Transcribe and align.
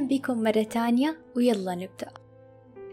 أهلا 0.00 0.08
بكم 0.08 0.42
مرة 0.42 0.62
تانية 0.62 1.18
ويلا 1.36 1.74
نبدأ. 1.74 2.12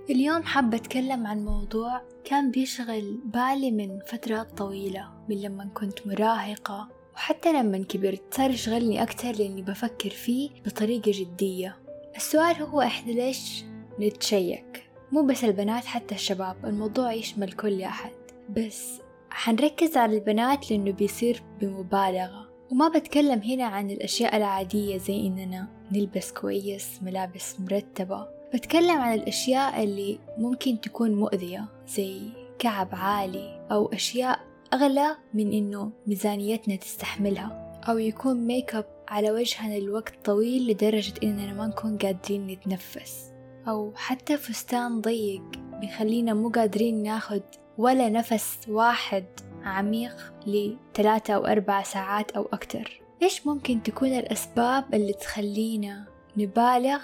اليوم 0.10 0.44
حابة 0.44 0.78
أتكلم 0.78 1.28
عن 1.28 1.46
موضوع 1.46 2.02
كان 2.24 2.52
بيشغل 2.52 3.22
بالي 3.26 3.72
من 3.72 4.00
فترات 4.00 4.58
طويلة 4.58 5.12
من 5.30 5.42
لما 5.42 5.70
كنت 5.74 6.08
مراهقة 6.08 6.90
وحتى 7.14 7.54
لما 7.54 7.78
كبرت. 7.78 8.34
صار 8.34 8.52
يشغلني 8.52 9.04
أكتر 9.04 9.32
لأني 9.32 9.62
بفكر 9.62 10.10
فيه 10.10 10.50
بطريقة 10.66 11.12
جدية. 11.16 11.78
السؤال 12.16 12.56
هو 12.56 12.82
إحنا 12.82 13.12
ليش 13.12 13.64
نتشيك؟ 14.00 14.90
مو 15.12 15.22
بس 15.22 15.44
البنات 15.44 15.86
حتى 15.86 16.16
الشباب. 16.16 16.66
الموضوع 16.66 17.14
يشمل 17.14 17.52
كل 17.52 17.82
أحد. 17.82 18.12
بس 18.50 19.02
حنركز 19.30 19.98
على 19.98 20.18
البنات 20.18 20.72
لأنه 20.72 20.92
بيصير 20.92 21.44
بمبالغة. 21.62 22.47
وما 22.72 22.88
بتكلم 22.88 23.40
هنا 23.40 23.66
عن 23.66 23.92
الأشياء 23.92 24.38
العادية 24.38 24.98
زي 24.98 25.28
إننا 25.28 25.68
نلبس 25.92 26.32
كويس 26.32 27.00
ملابس 27.02 27.60
مرتبة. 27.60 28.28
بتكلم 28.54 28.98
عن 28.98 29.14
الأشياء 29.14 29.84
اللي 29.84 30.20
ممكن 30.38 30.82
تكون 30.82 31.16
مؤذية 31.16 31.66
زي 31.88 32.20
كعب 32.60 32.90
عالي 32.92 33.68
أو 33.72 33.86
أشياء 33.94 34.40
أغلى 34.74 35.18
من 35.34 35.54
إنه 35.54 35.92
ميزانيتنا 36.08 36.76
تستحملها. 36.76 37.82
أو 37.90 37.98
يكون 37.98 38.48
ميك 38.48 38.76
اب 38.76 38.86
على 39.08 39.32
وجهنا 39.32 39.80
لوقت 39.80 40.14
طويل 40.26 40.72
لدرجة 40.72 41.14
إننا 41.24 41.54
ما 41.54 41.68
نكون 41.68 41.98
قادرين 41.98 42.48
نتنفس. 42.48 43.32
أو 43.68 43.92
حتى 43.96 44.38
فستان 44.38 45.02
ضيق 45.02 45.44
بيخلينا 45.82 46.34
مو 46.34 46.50
قادرين 46.50 47.04
ناخد 47.04 47.44
ولا 47.78 48.10
نفس 48.10 48.58
واحد. 48.68 49.26
عميق 49.68 50.34
لثلاثة 50.48 51.34
أو 51.34 51.46
أربع 51.46 51.84
ساعات 51.84 52.32
أو 52.32 52.46
أكتر 52.54 53.02
إيش 53.22 53.48
ممكن 53.48 53.84
تكون 53.84 54.10
الأسباب 54.10 54.94
اللي 54.94 55.14
تخلينا 55.14 56.08
نبالغ 56.38 57.02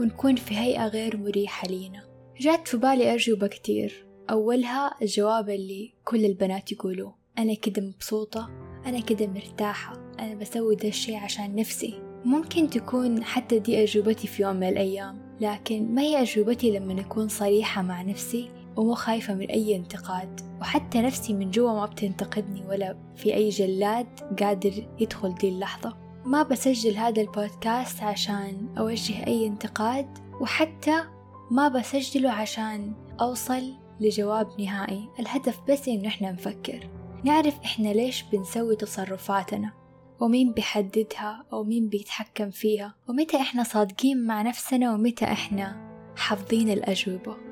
ونكون 0.00 0.36
في 0.36 0.56
هيئة 0.56 0.86
غير 0.86 1.16
مريحة 1.16 1.68
لينا؟ 1.68 2.02
جات 2.40 2.68
في 2.68 2.76
بالي 2.76 3.14
أجوبة 3.14 3.46
كتير. 3.46 4.06
أولها 4.30 4.94
الجواب 5.02 5.50
اللي 5.50 5.92
كل 6.04 6.24
البنات 6.24 6.72
يقولوه. 6.72 7.14
أنا 7.38 7.54
كده 7.54 7.82
مبسوطة 7.82 8.50
أنا 8.86 9.00
كده 9.00 9.26
مرتاحة 9.26 10.12
أنا 10.18 10.34
بسوي 10.34 10.76
ده 10.76 10.88
الشي 10.88 11.16
عشان 11.16 11.54
نفسي. 11.54 11.94
ممكن 12.24 12.70
تكون 12.70 13.24
حتى 13.24 13.58
دي 13.58 13.82
أجوبتي 13.82 14.26
في 14.26 14.42
يوم 14.42 14.56
من 14.56 14.68
الأيام 14.68 15.36
لكن 15.40 15.94
ما 15.94 16.02
هي 16.02 16.22
أجوبتي 16.22 16.78
لما 16.78 17.00
أكون 17.00 17.28
صريحة 17.28 17.82
مع 17.82 18.02
نفسي؟ 18.02 18.50
ومو 18.76 18.94
خايفة 18.94 19.34
من 19.34 19.46
أي 19.46 19.76
انتقاد 19.76 20.40
وحتى 20.60 21.02
نفسي 21.02 21.32
من 21.32 21.50
جوا 21.50 21.72
ما 21.72 21.86
بتنتقدني 21.86 22.66
ولا 22.68 22.96
في 23.16 23.34
أي 23.34 23.48
جلاد 23.48 24.06
قادر 24.40 24.88
يدخل 25.00 25.34
دي 25.34 25.48
اللحظة. 25.48 25.96
ما 26.24 26.42
بسجل 26.42 26.96
هذا 26.96 27.22
البودكاست 27.22 28.02
عشان 28.02 28.68
أوجه 28.78 29.26
أي 29.26 29.46
انتقاد 29.46 30.18
وحتى 30.40 31.02
ما 31.50 31.68
بسجله 31.68 32.30
عشان 32.30 32.92
أوصل 33.20 33.72
لجواب 34.00 34.60
نهائي. 34.60 35.08
الهدف 35.20 35.60
بس 35.68 35.88
إنه 35.88 36.08
إحنا 36.08 36.32
نفكر. 36.32 36.88
نعرف 37.24 37.60
إحنا 37.64 37.88
ليش 37.88 38.22
بنسوي 38.22 38.76
تصرفاتنا 38.76 39.72
ومين 40.20 40.52
بيحددها 40.52 41.44
أو 41.52 41.64
مين 41.64 41.88
بيتحكم 41.88 42.50
فيها 42.50 42.94
ومتى 43.08 43.36
إحنا 43.36 43.64
صادقين 43.64 44.26
مع 44.26 44.42
نفسنا 44.42 44.94
ومتى 44.94 45.24
إحنا 45.24 45.86
حافظين 46.16 46.70
الأجوبة. 46.70 47.45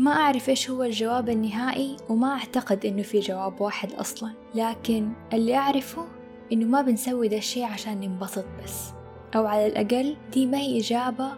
ما 0.00 0.10
أعرف 0.10 0.48
إيش 0.48 0.70
هو 0.70 0.82
الجواب 0.82 1.28
النهائي 1.28 1.96
وما 2.08 2.28
أعتقد 2.32 2.86
إنه 2.86 3.02
في 3.02 3.20
جواب 3.20 3.60
واحد 3.60 3.92
أصلا. 3.92 4.32
لكن 4.54 5.12
اللي 5.32 5.56
أعرفه 5.56 6.04
إنه 6.52 6.66
ما 6.66 6.82
بنسوي 6.82 7.28
ده 7.28 7.36
الشي 7.36 7.64
عشان 7.64 8.00
ننبسط 8.00 8.44
بس. 8.64 8.90
أو 9.36 9.46
على 9.46 9.66
الأقل 9.66 10.16
دي 10.32 10.46
ما 10.46 10.58
هي 10.58 10.80
إجابة 10.80 11.28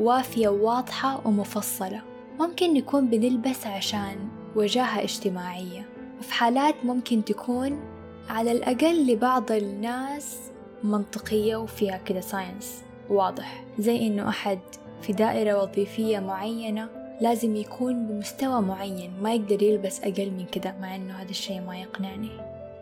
وافية 0.00 0.48
وواضحة 0.48 1.26
ومفصلة. 1.26 2.02
ممكن 2.40 2.74
نكون 2.74 3.06
بنلبس 3.06 3.66
عشان 3.66 4.28
وجاهة 4.56 5.02
اجتماعية. 5.02 5.86
وفي 6.18 6.32
حالات 6.32 6.74
ممكن 6.84 7.24
تكون 7.24 7.80
على 8.28 8.52
الأقل 8.52 9.06
لبعض 9.06 9.52
الناس 9.52 10.38
منطقية 10.84 11.56
وفيها 11.56 11.96
كده 11.96 12.20
sense 12.20 12.82
واضح. 13.10 13.64
زي 13.78 14.06
إنه 14.06 14.28
أحد 14.28 14.58
في 15.02 15.12
دائرة 15.12 15.62
وظيفية 15.62 16.18
معينة 16.18 17.03
لازم 17.20 17.56
يكون 17.56 18.06
بمستوى 18.06 18.60
معين 18.60 19.12
ما 19.22 19.34
يقدر 19.34 19.62
يلبس 19.62 20.00
أقل 20.00 20.30
من 20.30 20.46
كده 20.46 20.74
مع 20.80 20.96
إنه 20.96 21.14
هذا 21.14 21.30
الشي 21.30 21.60
ما 21.60 21.78
يقنعني. 21.78 22.30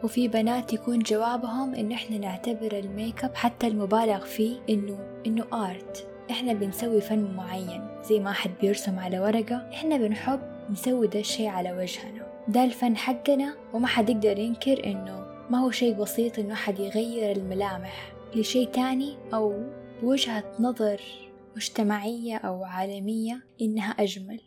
وفي 0.05 0.29
بنات 0.29 0.73
يكون 0.73 0.99
جوابهم 0.99 1.75
إنه 1.75 1.95
إحنا 1.95 2.19
نعتبر 2.19 2.79
الميك 2.79 3.25
أب 3.25 3.35
حتى 3.35 3.67
المبالغ 3.67 4.25
فيه 4.25 4.57
إنه 4.71 4.99
إنه 5.27 5.45
آرت. 5.53 6.07
إحنا 6.31 6.53
بنسوي 6.53 7.01
فن 7.01 7.35
معين 7.37 7.89
زي 8.05 8.21
ما 8.21 8.31
أحد 8.31 8.51
بيرسم 8.61 8.99
على 8.99 9.21
ورقة 9.21 9.69
إحنا 9.73 9.97
بنحب 9.97 10.41
نسوي 10.71 11.07
ده 11.07 11.21
الشي 11.21 11.49
على 11.49 11.73
وجهنا. 11.73 12.27
ده 12.49 12.65
الفن 12.65 12.97
حقنا 12.97 13.55
وما 13.73 13.87
حد 13.87 14.11
يقدر 14.11 14.39
ينكر 14.39 14.87
إنه 14.87 15.27
ما 15.51 15.59
هو 15.59 15.71
شيء 15.71 15.95
بسيط 15.95 16.39
إنه 16.39 16.53
أحد 16.53 16.79
يغير 16.81 17.37
الملامح 17.37 18.13
لشيء 18.35 18.69
تاني 18.69 19.17
أو 19.35 19.55
بوجهة 20.03 20.45
نظر 20.61 21.01
مجتمعية 21.57 22.37
أو 22.37 22.65
عالمية 22.65 23.45
إنها 23.61 23.91
أجمل. 23.91 24.41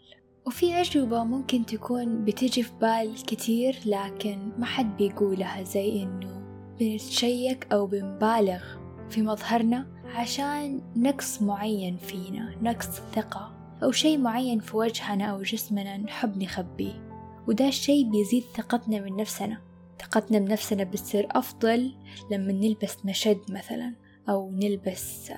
وفي 0.48 0.74
أجوبة 0.74 1.24
ممكن 1.24 1.66
تكون 1.66 2.26
بتجي 2.26 2.64
في 2.64 2.72
بال 2.82 3.24
كتير 3.28 3.76
لكن 3.86 4.50
ما 4.58 4.66
حد 4.66 4.98
بيقولها 4.98 5.64
زي 5.64 6.04
إنه 6.04 6.42
بنتشيك 6.80 7.68
أو 7.74 7.88
بنبالغ 7.88 8.64
في 9.10 9.22
مظهرنا 9.22 9.88
عشان 10.06 10.82
نقص 10.96 11.42
معين 11.42 11.98
فينا 11.98 12.56
نقص 12.62 13.00
ثقة 13.16 13.56
أو 13.84 13.92
شيء 13.92 14.18
معين 14.18 14.60
في 14.60 14.78
وجهنا 14.78 15.26
أو 15.26 15.42
جسمنا 15.42 15.98
نحب 15.98 16.44
نخبيه. 16.44 17.06
وده 17.48 17.68
الشيء 17.68 18.12
بيزيد 18.12 18.44
ثقتنا 18.56 19.00
من 19.00 19.16
نفسنا. 19.16 19.62
ثقتنا 20.00 20.40
بنفسنا 20.40 20.84
بتصير 20.84 21.28
أفضل 21.32 21.96
لما 22.32 22.52
نلبس 22.52 23.06
مشد 23.06 23.42
مثلا 23.50 23.94
أو 24.30 24.52
نلبس 24.52 25.32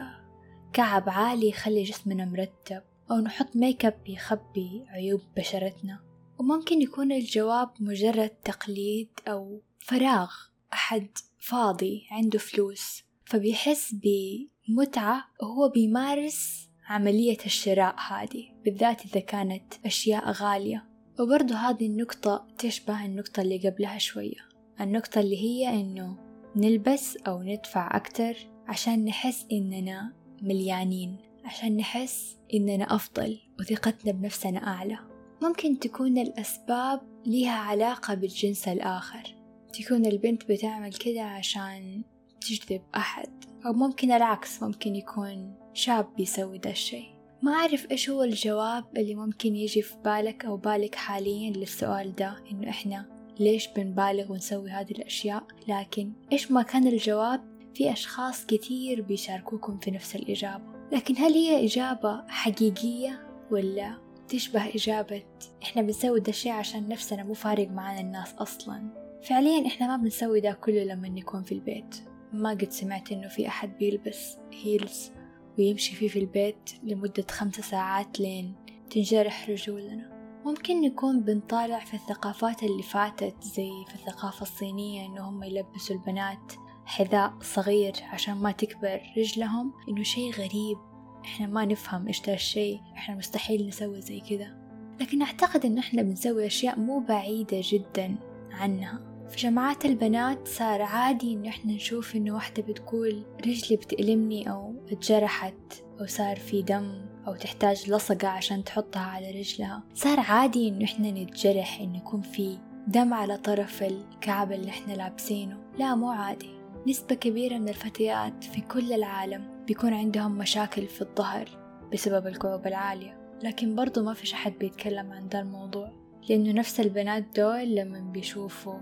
كعب 0.74 1.10
عالي 1.10 1.50
يخلي 1.50 1.84
جسمنا 1.84 2.26
مرتب 2.26 2.82
أو 3.12 3.20
نحط 3.20 3.56
ميك 3.56 3.86
اب 3.86 4.08
يخبي 4.08 4.86
عيوب 4.88 5.22
بشرتنا. 5.38 6.00
وممكن 6.40 6.82
يكون 6.82 7.12
الجواب 7.12 7.70
مجرد 7.80 8.30
تقليد 8.30 9.10
أو 9.28 9.62
فراغ. 9.80 10.32
أحد 10.74 11.08
فاضي 11.40 12.08
عنده 12.12 12.40
فلوس 12.40 13.04
فبيحس 13.26 13.96
بمتعة 13.96 15.26
وهو 15.42 15.70
بيمارس 15.70 16.70
عملية 16.86 17.38
الشراء 17.46 17.96
هذه 18.10 18.44
بالذات 18.66 19.06
إذا 19.06 19.20
كانت 19.20 19.74
أشياء 19.86 20.32
غالية. 20.32 20.86
وبرضه 21.20 21.56
هذه 21.56 21.88
النقطة 21.88 22.48
تشبه 22.58 23.06
النقطة 23.06 23.42
اللي 23.42 23.70
قبلها 23.70 23.98
شوية. 23.98 24.48
النقطة 24.82 25.20
اللي 25.20 25.38
هي 25.38 25.82
إنه 25.82 26.18
نلبس 26.56 27.18
أو 27.18 27.44
ندفع 27.44 27.98
أكتر 27.98 28.36
عشان 28.68 29.06
نحس 29.06 29.46
إننا 29.52 30.14
مليانين 30.42 31.18
عشان 31.46 31.78
نحس 31.78 32.38
إننا 32.54 32.96
أفضل 32.96 33.40
وثقتنا 33.60 34.12
بنفسنا 34.12 34.68
أعلى. 34.68 35.00
ممكن 35.42 35.80
تكون 35.80 36.18
الأسباب 36.18 37.02
ليها 37.26 37.58
علاقة 37.58 38.14
بالجنس 38.14 38.68
الآخر. 38.68 39.36
تكون 39.74 40.06
البنت 40.06 40.52
بتعمل 40.52 40.94
كده 40.94 41.22
عشان 41.22 42.02
تجذب 42.42 42.82
أحد 42.96 43.30
أو 43.66 43.74
ممكن 43.74 44.12
العكس 44.12 44.64
ممكن 44.64 44.96
يكون 44.96 45.56
شاب 45.74 46.16
بيسوي 46.18 46.58
ده 46.58 46.70
الشي 46.70 47.04
ما 47.42 47.52
أعرف 47.52 47.92
إيش 47.92 48.10
هو 48.10 48.24
الجواب 48.24 48.98
اللي 48.98 49.16
ممكن 49.16 49.56
يجي 49.56 49.82
في 49.82 49.96
بالك 50.06 50.46
أو 50.46 50.58
بالك 50.58 50.96
حاليا 50.96 51.52
للسؤال 51.52 52.16
ده 52.16 52.38
إنه 52.52 52.70
إحنا 52.70 53.06
ليش 53.40 53.68
بنبالغ 53.68 54.32
ونسوي 54.32 54.70
هذه 54.70 54.92
الأشياء؟ 54.92 55.44
لكن 55.68 56.12
إيش 56.32 56.52
ما 56.52 56.62
كان 56.62 56.88
الجواب؟ 56.88 57.57
في 57.78 57.92
أشخاص 57.92 58.46
كتير 58.46 59.02
بيشاركوكم 59.02 59.78
في 59.78 59.92
نفس 59.92 60.16
الإجابة. 60.16 60.64
لكن 60.92 61.18
هل 61.18 61.34
هي 61.34 61.66
إجابة 61.66 62.28
حقيقية 62.28 63.28
ولا 63.52 63.98
تشبه 64.28 64.70
إجابة 64.76 65.24
إحنا 65.64 65.82
بنسوي 65.82 66.20
ده 66.20 66.30
الشيء 66.30 66.52
عشان 66.52 66.88
نفسنا 66.88 67.24
مو 67.24 67.34
فارق 67.34 67.70
معانا 67.70 68.02
الناس 68.02 68.34
أصلا؟ 68.34 68.90
فعليا 69.24 69.68
إحنا 69.68 69.88
ما 69.88 70.04
بنسوي 70.04 70.40
ده 70.40 70.52
كله 70.52 70.84
لما 70.84 71.10
نكون 71.10 71.44
في 71.44 71.52
البيت. 71.52 71.96
ما 72.34 72.50
قد 72.50 72.72
سمعت 72.72 73.12
إنه 73.12 73.28
في 73.28 73.48
أحد 73.48 73.78
بيلبس 73.78 74.38
هيلز 74.54 75.12
ويمشي 75.60 75.96
فيه 75.96 76.08
في 76.08 76.20
البيت 76.20 76.70
لمدة 76.84 77.26
خمسة 77.32 77.62
ساعات 77.62 78.20
لين 78.20 78.56
تنجرح 78.90 79.50
رجولنا. 79.50 80.18
ممكن 80.46 80.82
نكون 80.82 81.20
بنطالع 81.20 81.80
في 81.80 81.94
الثقافات 81.94 82.64
اللي 82.64 82.84
فاتت 82.84 83.44
زي 83.44 83.70
في 83.88 83.96
الثقافة 83.96 84.42
الصينية 84.42 85.06
إنه 85.06 85.30
هم 85.30 85.44
يلبسوا 85.44 85.96
البنات 85.96 86.54
حذاء 86.88 87.34
صغير 87.42 87.94
عشان 88.12 88.34
ما 88.34 88.52
تكبر 88.52 89.02
رجلهم 89.18 89.74
إنه 89.90 90.04
شي 90.04 90.32
غريب. 90.32 90.78
إحنا 91.26 91.48
ما 91.48 91.66
نفهم 91.66 92.08
إيش 92.08 92.22
ده 92.22 92.34
الشي 92.34 92.76
إحنا 92.76 93.16
مستحيل 93.16 93.68
نسوي 93.68 94.02
زي 94.02 94.20
كذا. 94.20 94.58
لكن 95.02 95.22
أعتقد 95.22 95.66
إن 95.66 95.78
إحنا 95.78 96.02
بنسوي 96.02 96.46
أشياء 96.46 96.80
مو 96.80 97.00
بعيدة 97.00 97.62
جدا 97.64 98.16
عنها. 98.52 99.00
في 99.30 99.38
جامعات 99.38 99.86
البنات 99.86 100.48
صار 100.48 100.82
عادي 100.82 101.34
إنه 101.34 101.50
إحنا 101.50 101.74
نشوف 101.74 102.16
إنه 102.16 102.34
واحدة 102.34 102.64
بتقول 102.64 103.26
رجلي 103.48 103.78
بتألمني 103.78 104.52
أو 104.52 104.76
اتجرحت 104.92 105.84
أو 106.02 106.06
صار 106.06 106.36
في 106.36 106.62
دم 106.62 107.06
أو 107.28 107.36
تحتاج 107.36 107.92
لصقة 107.92 108.28
عشان 108.28 108.64
تحطها 108.64 109.02
على 109.02 109.32
رجلها. 109.32 109.84
صار 109.94 110.20
عادي 110.20 110.68
إنه 110.68 110.86
إحنا 110.86 111.12
نتجرح 111.12 111.80
إنه 111.80 111.98
يكون 111.98 112.22
في 112.22 112.58
دم 112.88 113.14
على 113.14 113.38
طرف 113.38 113.84
الكعب 113.84 114.52
اللي 114.52 114.70
إحنا 114.70 114.94
لابسينه. 114.94 115.58
لا 115.80 115.96
مو 115.96 116.10
عادي. 116.10 116.57
نسبة 116.88 117.16
كبيرة 117.16 117.58
من 117.58 117.70
الفتيات 117.70 118.44
في 118.44 118.62
كل 118.62 118.94
العالم 118.94 119.66
بيكون 119.68 119.94
عندهم 119.94 120.38
مشاكل 120.38 120.88
في 120.88 121.02
الظهر 121.02 121.50
بسبب 121.94 122.28
الكعوب 122.28 122.68
العالية 122.68 123.18
لكن 123.44 123.76
برضو 123.76 124.04
ما 124.04 124.14
فيش 124.14 124.34
أحد 124.34 124.54
بيتكلم 124.60 125.12
عن 125.12 125.28
ذا 125.28 125.40
الموضوع 125.40 125.92
لأنه 126.30 126.52
نفس 126.52 126.80
البنات 126.80 127.24
دول 127.36 127.76
لما 127.76 128.00
بيشوفوا 128.00 128.80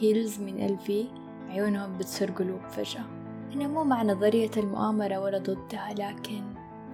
heels 0.00 0.40
من 0.40 0.62
LV 0.62 1.06
عيونهم 1.48 1.98
بتصير 1.98 2.30
قلوب 2.30 2.60
فجأة. 2.68 3.04
أنا 3.54 3.68
مو 3.68 3.84
مع 3.84 4.02
نظرية 4.02 4.50
المؤامرة 4.56 5.18
ولا 5.18 5.38
ضدها 5.38 5.94
لكن 5.98 6.42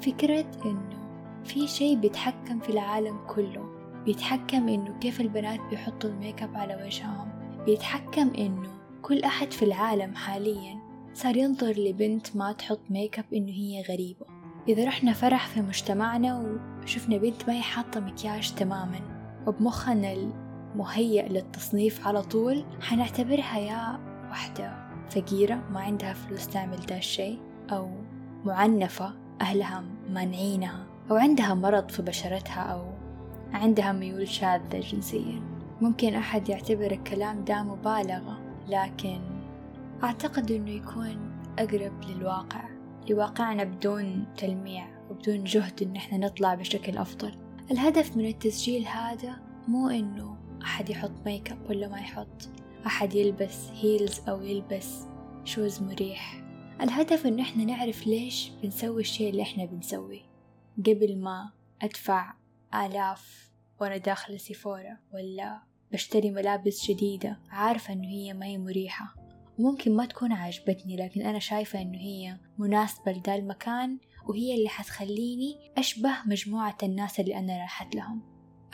فكرة 0.00 0.46
إنه 0.64 1.08
في 1.44 1.66
شي 1.66 1.96
بيتحكم 1.96 2.60
في 2.60 2.70
العالم 2.70 3.18
كله. 3.26 3.68
بيتحكم 4.04 4.68
إنه 4.68 4.98
كيف 4.98 5.20
البنات 5.20 5.60
بيحطوا 5.70 6.10
الميك 6.10 6.42
اب 6.42 6.56
على 6.56 6.84
وجههم. 6.84 7.28
بيتحكم 7.66 8.32
إنه 8.38 8.73
كل 9.04 9.22
أحد 9.24 9.52
في 9.52 9.64
العالم 9.64 10.14
حاليا 10.14 10.78
صار 11.14 11.36
ينظر 11.36 11.72
لبنت 11.78 12.36
ما 12.36 12.52
تحط 12.52 12.80
ميك 12.90 13.18
اب 13.18 13.24
إنه 13.34 13.52
هي 13.52 13.82
غريبة. 13.82 14.26
إذا 14.68 14.84
رحنا 14.84 15.12
فرح 15.12 15.46
في 15.46 15.60
مجتمعنا 15.60 16.58
وشفنا 16.82 17.16
بنت 17.16 17.48
ما 17.48 17.54
هي 17.54 17.62
حاطة 17.62 18.00
مكياج 18.00 18.54
تماما 18.54 19.00
وبمخنا 19.46 20.12
المهيأ 20.12 21.28
للتصنيف 21.28 22.06
على 22.06 22.22
طول 22.22 22.64
حنعتبرها 22.80 23.58
يا 23.58 24.00
وحدة 24.30 24.88
فقيرة 25.10 25.54
ما 25.70 25.80
عندها 25.80 26.12
فلوس 26.12 26.48
تعمل 26.48 26.76
دا 26.76 26.96
الشي 26.96 27.38
أو 27.72 27.90
معنفة 28.44 29.12
أهلها 29.40 29.84
مانعينها 30.10 30.86
أو 31.10 31.16
عندها 31.16 31.54
مرض 31.54 31.88
في 31.88 32.02
بشرتها 32.02 32.60
أو 32.60 32.84
عندها 33.52 33.92
ميول 33.92 34.28
شاذة 34.28 34.80
جنسيا. 34.80 35.42
ممكن 35.80 36.14
أحد 36.14 36.48
يعتبر 36.48 36.90
الكلام 36.90 37.44
ده 37.44 37.62
مبالغة. 37.62 38.43
لكن 38.68 39.20
أعتقد 40.04 40.50
أنه 40.50 40.70
يكون 40.70 41.42
أقرب 41.58 42.04
للواقع 42.04 42.68
لواقعنا 43.10 43.64
بدون 43.64 44.26
تلميع 44.36 45.08
وبدون 45.10 45.44
جهد 45.44 45.82
إن 45.82 45.96
إحنا 45.96 46.18
نطلع 46.18 46.54
بشكل 46.54 46.98
أفضل. 46.98 47.38
الهدف 47.70 48.16
من 48.16 48.26
التسجيل 48.26 48.86
هذا 48.86 49.40
مو 49.68 49.88
إنه 49.88 50.36
أحد 50.62 50.90
يحط 50.90 51.12
ميك 51.26 51.50
اب 51.52 51.70
ولا 51.70 51.88
ما 51.88 51.98
يحط 51.98 52.48
أحد 52.86 53.14
يلبس 53.14 53.68
heels 53.70 54.20
أو 54.28 54.42
يلبس 54.42 55.06
shoes 55.44 55.82
مريح. 55.82 56.42
الهدف 56.80 57.26
إن 57.26 57.40
إحنا 57.40 57.64
نعرف 57.64 58.06
ليش 58.06 58.50
بنسوي 58.62 59.00
الشيء 59.00 59.30
اللي 59.30 59.42
إحنا 59.42 59.64
بنسويه. 59.64 60.22
قبل 60.78 61.18
ما 61.18 61.50
أدفع 61.82 62.34
آلاف 62.74 63.50
وأنا 63.80 63.96
داخلة 63.96 64.36
سيفورا 64.36 64.98
ولا 65.14 65.62
بشتري 65.94 66.30
ملابس 66.30 66.90
جديدة 66.90 67.40
عارفة 67.50 67.92
إنه 67.92 68.08
هي 68.08 68.34
ما 68.34 68.46
هي 68.46 68.58
مريحة. 68.58 69.14
وممكن 69.58 69.96
ما 69.96 70.06
تكون 70.06 70.32
عجبتني 70.32 70.96
لكن 70.96 71.22
أنا 71.22 71.38
شايفة 71.38 71.82
إنه 71.82 71.98
هي 71.98 72.36
مناسبة 72.58 73.12
لدا 73.12 73.34
المكان 73.34 73.98
وهي 74.28 74.54
اللي 74.54 74.68
حتخليني 74.68 75.72
أشبه 75.78 76.14
مجموعة 76.26 76.76
الناس 76.82 77.20
اللي 77.20 77.38
أنا 77.38 77.58
راحت 77.58 77.94
لهم. 77.94 78.22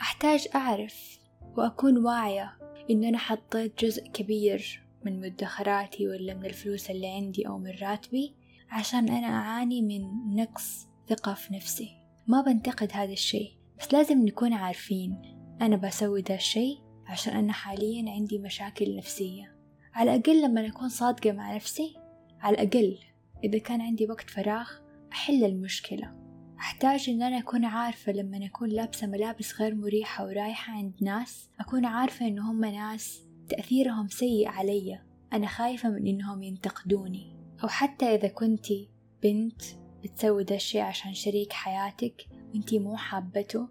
أحتاج 0.01 0.47
أعرف 0.55 1.19
وأكون 1.57 1.97
واعية 2.05 2.57
إنه 2.89 3.09
أنا 3.09 3.17
حطيت 3.17 3.85
جزء 3.85 4.07
كبير 4.07 4.83
من 5.05 5.19
مدخراتي 5.21 6.07
ولا 6.07 6.33
من 6.33 6.45
الفلوس 6.45 6.89
اللي 6.89 7.07
عندي 7.07 7.47
أو 7.47 7.57
من 7.57 7.71
راتبي 7.81 8.35
عشان 8.69 9.09
أنا 9.09 9.27
أعاني 9.27 9.81
من 9.81 10.01
نقص 10.35 10.87
ثقة 11.09 11.33
في 11.33 11.53
نفسي. 11.53 11.89
ما 12.27 12.41
بنتقد 12.41 12.89
هذا 12.93 13.13
الشيء 13.13 13.51
بس 13.79 13.93
لازم 13.93 14.25
نكون 14.25 14.53
عارفين 14.53 15.21
أنا 15.61 15.75
بسوي 15.75 16.21
ده 16.21 16.35
الشيء 16.35 16.90
عشان 17.11 17.33
أنا 17.33 17.53
حاليا 17.53 18.11
عندي 18.11 18.39
مشاكل 18.39 18.95
نفسية. 18.95 19.55
على 19.93 20.15
الأقل 20.15 20.41
لما 20.41 20.67
أكون 20.67 20.89
صادقة 20.89 21.31
مع 21.31 21.55
نفسي 21.55 21.95
على 22.39 22.55
الأقل 22.55 22.97
إذا 23.43 23.57
كان 23.59 23.81
عندي 23.81 24.07
وقت 24.07 24.29
فراغ 24.29 24.69
أحل 25.11 25.43
المشكلة. 25.43 26.15
أحتاج 26.59 27.09
إن 27.09 27.21
أنا 27.21 27.37
أكون 27.37 27.65
عارفة 27.65 28.11
لما 28.11 28.45
أكون 28.45 28.69
لابسة 28.69 29.07
ملابس 29.07 29.61
غير 29.61 29.75
مريحة 29.75 30.25
ورايحة 30.25 30.73
عند 30.73 30.93
ناس 31.01 31.49
أكون 31.59 31.85
عارفة 31.85 32.27
إن 32.27 32.39
هم 32.39 32.65
ناس 32.65 33.19
تأثيرهم 33.49 34.07
سيء 34.07 34.47
علي 34.47 34.99
أنا 35.33 35.47
خايفة 35.47 35.89
من 35.89 36.07
إنهم 36.07 36.43
ينتقدوني. 36.43 37.35
أو 37.63 37.67
حتى 37.67 38.05
إذا 38.15 38.27
كنتي 38.27 38.89
بنت 39.23 39.61
بتسوي 40.03 40.43
ده 40.43 40.55
الشي 40.55 40.79
عشان 40.79 41.13
شريك 41.13 41.53
حياتك 41.53 42.27
وأنتي 42.53 42.79
مو 42.79 42.97
حابته 42.97 43.69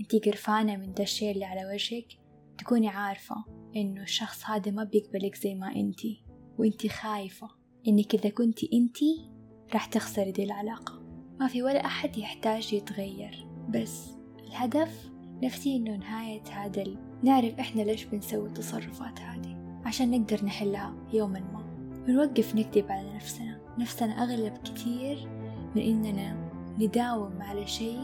أنتي 0.00 0.18
قرفانة 0.18 0.76
من 0.76 0.92
ده 0.94 1.02
الشي 1.02 1.30
اللي 1.30 1.44
على 1.44 1.66
وجهك 1.66 2.21
تكوني 2.62 2.88
عارفة 2.88 3.44
إنه 3.76 4.02
الشخص 4.02 4.44
هذا 4.50 4.70
ما 4.70 4.84
بيقبلك 4.84 5.34
زي 5.36 5.54
ما 5.54 5.76
انتي 5.76 6.24
وانتي 6.58 6.88
خايفة 6.88 7.48
إنك 7.88 8.14
إذا 8.14 8.30
كنتي 8.30 8.70
انتي 8.72 9.30
راح 9.72 9.86
تخسري 9.86 10.32
دي 10.32 10.44
العلاقة. 10.44 11.02
ما 11.40 11.46
في 11.46 11.62
ولا 11.62 11.86
أحد 11.86 12.18
يحتاج 12.18 12.72
يتغير 12.72 13.46
بس 13.68 14.10
الهدف 14.46 15.10
نفسي 15.42 15.76
إنه 15.76 15.96
نهاية 15.96 16.42
هذا 16.52 16.82
ال... 16.82 16.98
نعرف 17.22 17.58
إحنا 17.60 17.82
ليش 17.82 18.04
بنسوي 18.04 18.48
التصرفات 18.48 19.20
هذه 19.20 19.80
عشان 19.84 20.10
نقدر 20.10 20.44
نحلها 20.44 20.94
يوما 21.12 21.40
ما. 21.40 21.64
ونوقف 22.08 22.54
نكذب 22.54 22.92
على 22.92 23.14
نفسنا. 23.14 23.60
نفسنا 23.78 24.22
أغلب 24.22 24.52
كتير 24.64 25.28
من 25.76 25.82
إننا 25.82 26.50
نداوم 26.78 27.42
على 27.42 27.66
شيء 27.66 28.00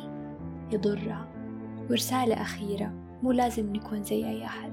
يضرها. 0.73 1.29
ورسالة 1.91 2.43
أخيرة. 2.43 3.08
مو 3.23 3.33
لازم 3.33 3.77
نكون 3.77 4.03
زي 4.03 4.29
أي 4.29 4.45
أحد 4.45 4.73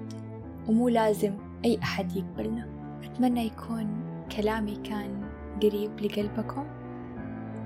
ومو 0.68 0.90
لازم 0.90 1.34
أي 1.66 1.80
أحد 1.84 2.16
يقبلنا. 2.16 2.68
أتمنى 3.04 3.46
يكون 3.46 3.88
كلامي 4.38 4.76
كان 4.76 5.22
قريب 5.64 6.00
لقلبكم 6.00 6.66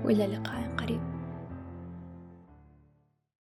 وإلى 0.04 0.26
لقاء 0.26 0.74
قريب. 0.76 1.00